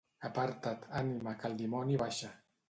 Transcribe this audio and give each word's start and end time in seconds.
Aparta't, 0.27 0.87
ànima, 1.01 1.35
que 1.45 1.53
el 1.53 1.59
dimoni 1.61 2.01
baixa. 2.05 2.33